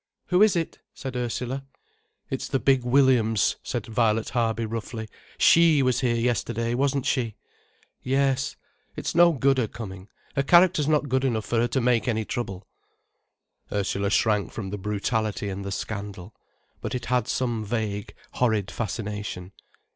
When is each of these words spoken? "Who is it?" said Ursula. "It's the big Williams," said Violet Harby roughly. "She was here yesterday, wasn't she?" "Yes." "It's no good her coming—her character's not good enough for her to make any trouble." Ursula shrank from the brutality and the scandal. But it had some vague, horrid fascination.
"Who 0.29 0.41
is 0.41 0.55
it?" 0.55 0.79
said 0.95 1.15
Ursula. 1.15 1.63
"It's 2.31 2.47
the 2.47 2.57
big 2.57 2.83
Williams," 2.83 3.57
said 3.61 3.85
Violet 3.85 4.29
Harby 4.29 4.65
roughly. 4.65 5.07
"She 5.37 5.83
was 5.83 5.99
here 5.99 6.15
yesterday, 6.15 6.73
wasn't 6.73 7.05
she?" 7.05 7.35
"Yes." 8.01 8.55
"It's 8.95 9.13
no 9.13 9.31
good 9.31 9.59
her 9.59 9.67
coming—her 9.67 10.41
character's 10.41 10.87
not 10.87 11.07
good 11.07 11.23
enough 11.23 11.45
for 11.45 11.59
her 11.59 11.67
to 11.67 11.81
make 11.81 12.07
any 12.07 12.25
trouble." 12.25 12.67
Ursula 13.71 14.09
shrank 14.09 14.51
from 14.51 14.71
the 14.71 14.79
brutality 14.79 15.49
and 15.49 15.63
the 15.63 15.71
scandal. 15.71 16.33
But 16.81 16.95
it 16.95 17.05
had 17.05 17.27
some 17.27 17.63
vague, 17.63 18.15
horrid 18.31 18.71
fascination. 18.71 19.51